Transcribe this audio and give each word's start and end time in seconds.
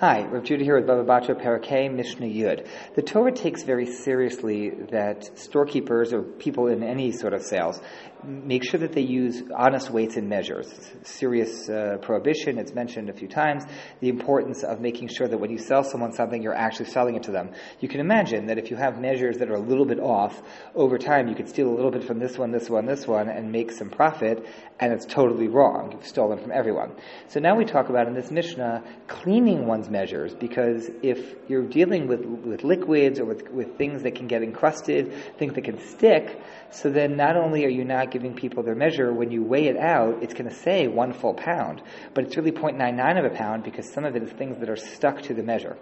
Hi, 0.00 0.24
Rav 0.24 0.44
Judah 0.44 0.64
here 0.64 0.76
with 0.76 0.86
Baba 0.86 1.04
Batra 1.04 1.38
Parakeh 1.38 1.92
Mishnah 1.92 2.24
Yud. 2.24 2.66
The 2.94 3.02
Torah 3.02 3.32
takes 3.32 3.64
very 3.64 3.84
seriously 3.84 4.70
that 4.92 5.38
storekeepers 5.38 6.14
or 6.14 6.22
people 6.22 6.68
in 6.68 6.82
any 6.82 7.12
sort 7.12 7.34
of 7.34 7.42
sales 7.42 7.78
make 8.24 8.64
sure 8.64 8.80
that 8.80 8.92
they 8.92 9.02
use 9.02 9.42
honest 9.54 9.90
weights 9.90 10.16
and 10.16 10.28
measures. 10.28 10.68
Serious 11.02 11.68
uh, 11.68 11.98
prohibition, 12.02 12.58
it's 12.58 12.74
mentioned 12.74 13.08
a 13.08 13.12
few 13.12 13.28
times, 13.28 13.64
the 14.00 14.08
importance 14.08 14.62
of 14.62 14.80
making 14.80 15.08
sure 15.08 15.28
that 15.28 15.38
when 15.38 15.50
you 15.50 15.58
sell 15.58 15.84
someone 15.84 16.12
something, 16.12 16.42
you're 16.42 16.54
actually 16.54 16.86
selling 16.86 17.16
it 17.16 17.22
to 17.24 17.30
them. 17.30 17.50
You 17.80 17.88
can 17.88 18.00
imagine 18.00 18.46
that 18.46 18.58
if 18.58 18.70
you 18.70 18.76
have 18.76 19.00
measures 19.00 19.38
that 19.38 19.50
are 19.50 19.54
a 19.54 19.60
little 19.60 19.84
bit 19.84 20.00
off, 20.00 20.42
over 20.74 20.98
time 20.98 21.28
you 21.28 21.34
could 21.34 21.48
steal 21.48 21.68
a 21.68 21.74
little 21.74 21.90
bit 21.90 22.04
from 22.04 22.18
this 22.18 22.36
one, 22.38 22.50
this 22.50 22.68
one, 22.68 22.86
this 22.86 23.06
one, 23.06 23.28
and 23.28 23.52
make 23.52 23.70
some 23.70 23.90
profit, 23.90 24.46
and 24.78 24.92
it's 24.92 25.06
totally 25.06 25.48
wrong. 25.48 25.92
You've 25.92 26.06
stolen 26.06 26.38
from 26.38 26.52
everyone. 26.52 26.92
So 27.28 27.40
now 27.40 27.56
we 27.56 27.64
talk 27.64 27.88
about 27.88 28.06
in 28.06 28.14
this 28.14 28.30
Mishnah 28.30 28.82
cleaning 29.06 29.66
one's 29.66 29.88
measures, 29.90 30.34
because 30.34 30.88
if 31.02 31.34
you're 31.48 31.66
dealing 31.66 32.06
with, 32.06 32.24
with 32.24 32.64
liquids 32.64 33.18
or 33.18 33.24
with, 33.24 33.50
with 33.50 33.76
things 33.76 34.02
that 34.02 34.14
can 34.14 34.26
get 34.26 34.42
encrusted, 34.42 35.12
things 35.38 35.54
that 35.54 35.62
can 35.62 35.78
stick, 35.78 36.40
so 36.72 36.88
then 36.90 37.16
not 37.16 37.36
only 37.36 37.64
are 37.64 37.70
you 37.70 37.84
not 37.84 38.10
giving 38.10 38.34
people 38.34 38.62
their 38.62 38.74
measure, 38.74 39.12
when 39.12 39.30
you 39.30 39.42
weigh 39.42 39.66
it 39.66 39.76
out, 39.76 40.22
it's 40.22 40.34
going 40.34 40.48
to 40.48 40.54
say 40.54 40.86
one 40.86 41.12
full 41.12 41.34
pound, 41.34 41.82
but 42.14 42.24
it's 42.24 42.36
really 42.36 42.52
0.99 42.52 43.18
of 43.18 43.24
a 43.32 43.34
pound 43.34 43.64
because 43.64 43.90
some 43.92 44.04
of 44.04 44.14
it 44.14 44.22
is 44.22 44.30
things 44.30 44.58
that 44.58 44.68
are 44.68 44.76
stuck 44.76 45.20
to 45.22 45.34
the 45.34 45.42
measure. 45.42 45.76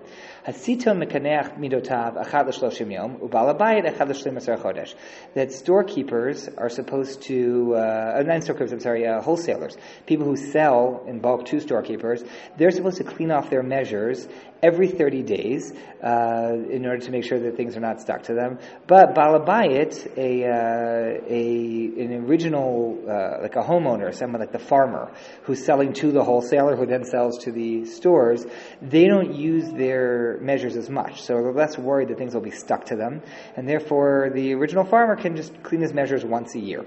That 5.34 5.52
storekeepers 5.52 6.48
are 6.56 6.68
supposed 6.70 7.22
to, 7.22 7.74
uh, 7.74 8.22
not 8.26 8.42
storekeepers, 8.42 8.72
I'm 8.72 8.80
sorry, 8.80 9.06
uh, 9.06 9.20
wholesalers, 9.20 9.76
people 10.06 10.26
who 10.26 10.36
sell 10.36 11.04
in 11.06 11.20
bulk 11.20 11.44
to 11.46 11.60
storekeepers, 11.60 12.24
they're 12.56 12.70
supposed 12.70 12.96
to 12.98 13.04
clean 13.04 13.30
off 13.30 13.50
their 13.50 13.62
measures 13.98 14.28
every 14.62 14.88
30 14.88 15.22
days 15.22 15.72
uh, 16.02 16.52
in 16.70 16.86
order 16.86 16.98
to 16.98 17.10
make 17.10 17.24
sure 17.24 17.38
that 17.38 17.56
things 17.56 17.76
are 17.76 17.80
not 17.80 18.00
stuck 18.00 18.22
to 18.24 18.34
them. 18.34 18.58
But 18.86 19.14
balabayit, 19.14 20.16
a, 20.16 20.44
uh, 20.44 21.24
a 21.28 22.02
an 22.02 22.24
original 22.24 22.98
uh, 23.08 23.42
like 23.42 23.56
a 23.56 23.62
homeowner, 23.62 24.14
someone 24.14 24.40
like 24.40 24.52
the 24.52 24.58
farmer 24.58 25.12
who's 25.42 25.64
selling 25.64 25.92
to 25.94 26.12
the 26.12 26.22
wholesaler, 26.22 26.76
who 26.76 26.86
then 26.86 27.04
sells 27.04 27.44
to 27.44 27.52
the 27.52 27.84
stores, 27.84 28.44
they 28.82 29.06
don't 29.06 29.34
use 29.34 29.70
their 29.72 30.38
measures 30.40 30.76
as 30.76 30.88
much, 30.88 31.22
so 31.22 31.34
they're 31.34 31.52
less 31.52 31.78
worried 31.78 32.08
that 32.08 32.18
things 32.18 32.34
will 32.34 32.40
be 32.40 32.50
stuck 32.50 32.86
to 32.86 32.96
them, 32.96 33.22
and 33.56 33.68
therefore 33.68 34.30
the 34.34 34.54
original 34.54 34.84
farmer 34.84 35.16
can 35.16 35.36
just 35.36 35.62
clean 35.62 35.80
his 35.80 35.92
measures 35.92 36.24
once 36.24 36.54
a 36.54 36.60
year. 36.60 36.84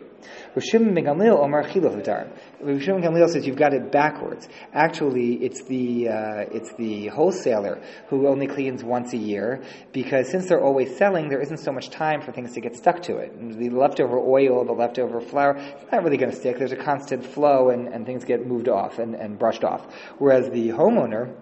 Rishim 0.56 0.94
ben 0.94 1.06
Gamliel 1.06 1.40
Omar 1.40 1.64
Rishim 1.64 3.04
Gamliel 3.04 3.30
says 3.30 3.46
you've 3.46 3.58
got 3.58 3.74
it 3.74 3.92
backwards. 3.92 4.48
Actually, 4.74 5.34
it's 5.44 5.64
the 5.64 6.10
uh, 6.10 6.46
it's 6.52 6.74
the 6.76 7.08
wholesaler 7.08 7.61
who 8.08 8.28
only 8.28 8.48
cleans 8.48 8.84
once 8.84 9.14
a 9.14 9.18
year 9.18 9.62
because 9.92 10.30
since 10.30 10.48
they're 10.48 10.64
always 10.64 10.96
selling, 10.98 11.30
there 11.30 11.42
isn't 11.42 11.58
so 11.60 11.72
much 11.72 11.90
time 11.90 12.22
for 12.22 12.32
things 12.32 12.54
to 12.54 12.62
get 12.62 12.76
stuck 12.76 13.02
to 13.04 13.18
it. 13.18 13.58
The 13.60 13.70
leftover 13.70 14.20
oil, 14.20 14.66
the 14.66 14.74
leftover 14.74 15.22
flour, 15.22 15.58
it's 15.58 15.92
not 15.92 16.04
really 16.04 16.18
going 16.18 16.32
to 16.32 16.38
stick. 16.38 16.58
There's 16.58 16.72
a 16.72 16.76
constant 16.76 17.26
flow, 17.26 17.70
and, 17.70 17.88
and 17.88 18.06
things 18.06 18.26
get 18.26 18.46
moved 18.46 18.68
off 18.68 19.00
and, 19.00 19.16
and 19.16 19.38
brushed 19.38 19.64
off. 19.64 19.86
Whereas 20.18 20.50
the 20.50 20.70
homeowner 20.70 21.34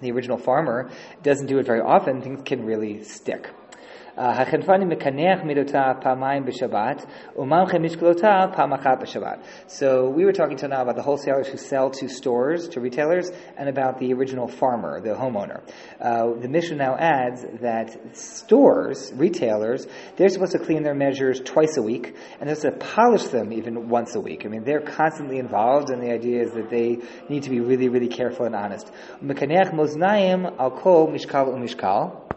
the 0.00 0.10
original 0.10 0.36
farmer 0.36 0.90
doesn't 1.22 1.46
do 1.46 1.58
it 1.58 1.66
very 1.66 1.80
often, 1.80 2.20
things 2.20 2.42
can 2.44 2.66
really 2.66 3.04
stick. 3.04 3.48
So 4.14 4.20
we 10.10 10.24
were 10.24 10.32
talking 10.32 10.56
now 10.68 10.82
about 10.82 10.96
the 10.96 11.02
wholesalers 11.02 11.48
who 11.48 11.56
sell 11.56 11.90
to 11.90 12.08
stores, 12.08 12.68
to 12.68 12.80
retailers, 12.80 13.30
and 13.56 13.70
about 13.70 13.98
the 13.98 14.12
original 14.12 14.48
farmer, 14.48 15.00
the 15.00 15.14
homeowner. 15.14 15.62
Uh, 15.98 16.34
the 16.40 16.48
Mishnah 16.48 16.76
now 16.76 16.94
adds 16.96 17.44
that 17.60 18.16
stores, 18.16 19.12
retailers, 19.14 19.86
they're 20.16 20.28
supposed 20.28 20.52
to 20.52 20.58
clean 20.58 20.82
their 20.82 20.94
measures 20.94 21.40
twice 21.40 21.78
a 21.78 21.82
week, 21.82 22.14
and 22.38 22.48
they're 22.48 22.56
supposed 22.56 22.80
to 22.80 22.86
polish 22.86 23.24
them 23.28 23.50
even 23.52 23.88
once 23.88 24.14
a 24.14 24.20
week. 24.20 24.44
I 24.44 24.48
mean, 24.48 24.64
they're 24.64 24.82
constantly 24.82 25.38
involved, 25.38 25.88
and 25.88 26.02
the 26.02 26.12
idea 26.12 26.42
is 26.42 26.52
that 26.52 26.68
they 26.68 26.98
need 27.30 27.44
to 27.44 27.50
be 27.50 27.60
really, 27.60 27.88
really 27.88 28.08
careful 28.08 28.44
and 28.44 28.54
honest. 28.54 28.92
Al 29.22 30.70
kol 30.70 31.08
mishkal 31.08 32.31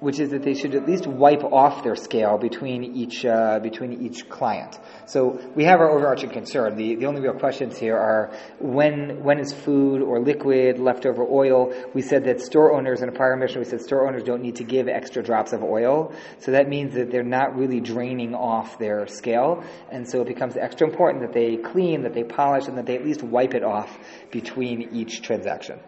which 0.00 0.18
is 0.18 0.30
that 0.30 0.42
they 0.42 0.54
should 0.54 0.74
at 0.74 0.86
least 0.86 1.06
wipe 1.06 1.44
off 1.44 1.84
their 1.84 1.94
scale 1.94 2.38
between 2.38 2.82
each 2.84 3.24
uh, 3.24 3.60
between 3.60 3.92
each 4.02 4.28
client. 4.28 4.78
So 5.06 5.40
we 5.54 5.64
have 5.64 5.80
our 5.80 5.90
overarching 5.90 6.30
concern. 6.30 6.76
The 6.76 6.96
the 6.96 7.06
only 7.06 7.20
real 7.20 7.34
questions 7.34 7.78
here 7.78 7.96
are 7.96 8.32
when 8.58 9.22
when 9.22 9.38
is 9.38 9.52
food 9.52 10.02
or 10.02 10.20
liquid 10.20 10.78
leftover 10.78 11.22
oil? 11.22 11.72
We 11.94 12.02
said 12.02 12.24
that 12.24 12.40
store 12.40 12.72
owners 12.72 13.02
in 13.02 13.08
a 13.08 13.12
prior 13.12 13.36
Mishnah 13.36 13.60
we 13.60 13.64
said 13.64 13.82
store 13.82 14.06
owners 14.08 14.22
don't 14.22 14.42
need 14.42 14.56
to 14.56 14.64
give 14.64 14.88
extra 14.88 15.22
drops 15.22 15.52
of 15.52 15.62
oil. 15.62 16.12
So 16.38 16.52
that 16.52 16.68
means 16.68 16.94
that 16.94 17.10
they're 17.10 17.22
not 17.22 17.56
really 17.56 17.80
draining 17.80 18.34
off 18.34 18.78
their 18.78 19.06
scale, 19.06 19.62
and 19.90 20.08
so 20.08 20.22
it 20.22 20.28
becomes 20.28 20.56
extra 20.56 20.88
important 20.88 21.22
that 21.22 21.32
they 21.32 21.56
clean, 21.56 22.02
that 22.02 22.14
they 22.14 22.24
polish, 22.24 22.66
and 22.66 22.78
that 22.78 22.86
they 22.86 22.96
at 22.96 23.04
least 23.04 23.22
wipe 23.22 23.54
it 23.54 23.62
off 23.62 23.98
between 24.30 24.88
each 24.92 25.22
transaction. 25.22 25.78